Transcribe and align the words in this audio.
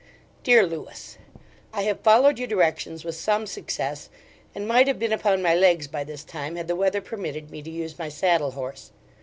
DEAR 0.41 0.65
LEWIS, 0.65 1.19
I 1.71 1.83
have 1.83 1.99
followed 1.99 2.39
your 2.39 2.47
directions 2.47 3.05
with 3.05 3.13
some 3.13 3.45
success, 3.45 4.09
and 4.55 4.67
might 4.67 4.87
have 4.87 4.97
been 4.97 5.13
upon 5.13 5.43
my 5.43 5.53
legs 5.53 5.85
by 5.87 6.03
this 6.03 6.23
time, 6.23 6.55
had 6.55 6.67
the 6.67 6.75
weather 6.75 7.01
permitted 7.01 7.51
me 7.51 7.61
to 7.61 7.69
use 7.69 7.99
my 7.99 8.09
saddle 8.09 8.49
horse. 8.53 8.89